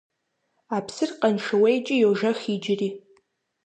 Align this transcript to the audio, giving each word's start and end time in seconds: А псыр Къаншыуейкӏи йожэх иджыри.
А 0.75 0.77
псыр 0.85 1.09
Къаншыуейкӏи 1.19 1.95
йожэх 2.03 2.39
иджыри. 2.53 2.89